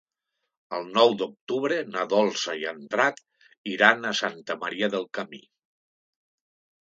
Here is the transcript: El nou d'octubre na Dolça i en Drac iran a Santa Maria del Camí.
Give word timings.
El 0.77 0.85
nou 0.93 1.11
d'octubre 1.17 1.75
na 1.95 2.05
Dolça 2.13 2.55
i 2.61 2.63
en 2.71 2.79
Drac 2.95 3.21
iran 3.73 4.03
a 4.05 4.15
Santa 4.21 4.55
Maria 4.63 4.89
del 4.95 5.05
Camí. 5.19 5.43